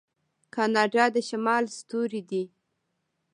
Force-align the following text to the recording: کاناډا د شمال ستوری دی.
کاناډا 0.55 1.05
د 1.15 1.17
شمال 1.29 1.63
ستوری 1.77 2.21
دی. 2.29 2.43